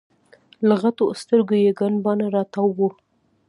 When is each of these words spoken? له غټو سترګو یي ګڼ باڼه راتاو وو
له 0.67 0.75
غټو 0.81 1.05
سترګو 1.21 1.53
یي 1.63 1.71
ګڼ 1.79 1.91
باڼه 2.03 2.27
راتاو 2.35 2.67
وو 2.77 2.89